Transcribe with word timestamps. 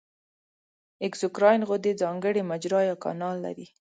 اګزوکراین 1.05 1.61
غدې 1.69 1.91
ځانګړې 2.01 2.41
مجرا 2.51 2.81
یا 2.89 2.95
کانال 3.03 3.35
لري. 3.45 3.67